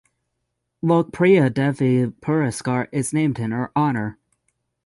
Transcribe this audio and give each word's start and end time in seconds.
Lok 0.81 1.11
Priya 1.11 1.51
Devi 1.51 2.07
Puraskar 2.07 2.87
is 2.91 3.13
named 3.13 3.37
in 3.37 3.51
her 3.51 3.71
honour. 3.75 4.17